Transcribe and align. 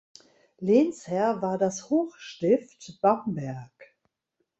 Lehnsherr 0.57 1.43
war 1.43 1.59
das 1.59 1.91
Hochstift 1.91 2.97
Bamberg. 3.01 3.93